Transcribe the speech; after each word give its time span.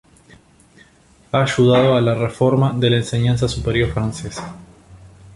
Ha 1.31 1.43
ayudado 1.43 1.93
a 1.95 2.01
la 2.01 2.15
reforma 2.15 2.73
de 2.75 2.89
la 2.89 2.95
enseñanza 2.97 3.47
superior 3.47 3.91
francesa. 3.93 4.55